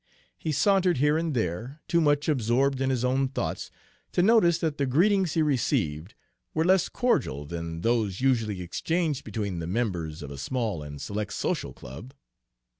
He 0.35 0.51
sauntered 0.51 0.97
here 0.97 1.15
and 1.15 1.35
there, 1.35 1.79
too 1.87 2.01
much 2.01 2.27
absorbed 2.27 2.81
in 2.81 2.89
his 2.89 3.05
own 3.05 3.27
thoughts 3.27 3.69
to 4.13 4.23
notice 4.23 4.57
that 4.57 4.79
the 4.79 4.87
greetings 4.87 5.35
he 5.35 5.43
received 5.43 6.15
were 6.55 6.65
less 6.65 6.89
cordial 6.89 7.45
than 7.45 7.81
those 7.81 8.19
usually 8.19 8.63
exchanged 8.63 9.23
between 9.23 9.59
the 9.59 9.67
members 9.67 10.23
of 10.23 10.31
a 10.31 10.39
small 10.39 10.81
and 10.81 10.99
select 10.99 11.33
social 11.33 11.71
club. 11.71 12.15